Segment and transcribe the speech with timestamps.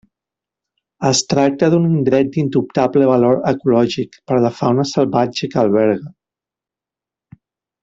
[1.09, 6.11] Es tracta d'un indret d'indubtable valor ecològic per la fauna salvatge que alberga.